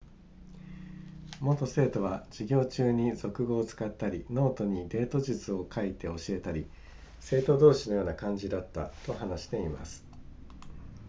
[1.41, 6.65] 元生徒は授業中に俗語を使ったりノートにデート術を書いて教えたり
[7.19, 10.03] 生徒同士のような感じだったと話しています